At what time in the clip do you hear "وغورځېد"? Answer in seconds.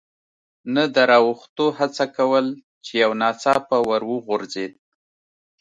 4.11-4.73